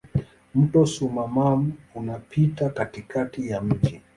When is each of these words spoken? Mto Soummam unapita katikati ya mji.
Mto 0.55 0.85
Soummam 0.85 1.73
unapita 1.95 2.69
katikati 2.69 3.49
ya 3.49 3.61
mji. 3.61 4.01